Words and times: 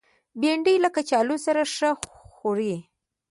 بېنډۍ 0.39 0.75
له 0.83 0.89
کچالو 0.95 1.35
سره 1.45 1.61
ښه 1.75 1.89
خوري 2.35 2.75